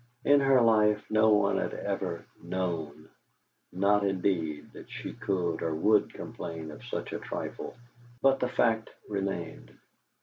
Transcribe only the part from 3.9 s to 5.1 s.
indeed that